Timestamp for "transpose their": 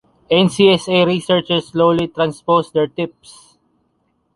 2.07-2.87